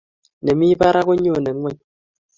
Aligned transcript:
nemi 0.45 0.69
barak 0.79 1.05
kongone 1.07 1.49
nguny 1.57 1.77